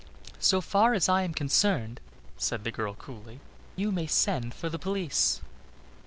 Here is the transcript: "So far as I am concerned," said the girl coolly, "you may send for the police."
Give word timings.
"So 0.39 0.61
far 0.61 0.95
as 0.95 1.07
I 1.07 1.21
am 1.21 1.31
concerned," 1.31 1.99
said 2.35 2.63
the 2.63 2.71
girl 2.71 2.95
coolly, 2.95 3.39
"you 3.75 3.91
may 3.91 4.07
send 4.07 4.55
for 4.55 4.67
the 4.67 4.79
police." 4.79 5.41